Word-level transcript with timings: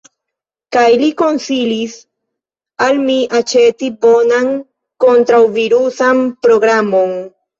Kaj 0.75 0.85
li 1.01 1.09
konsilis 1.21 1.97
al 2.87 3.01
mi 3.09 3.17
aĉeti 3.41 3.91
bonan 4.07 4.49
kontraŭvirusan 5.05 6.25
programon. 6.47 7.15